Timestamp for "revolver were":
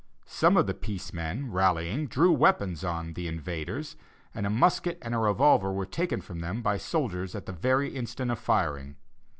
5.19-5.85